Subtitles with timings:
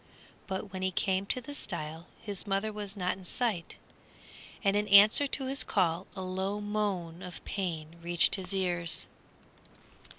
[0.47, 3.75] But when he came to the stile his mother was not in sight,
[4.63, 9.05] and in answer to his call a low moan of pain reached his ears.